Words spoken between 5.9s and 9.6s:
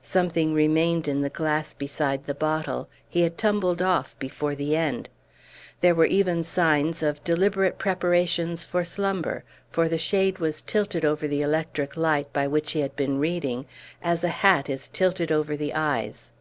were even signs of deliberate preparations for slumber,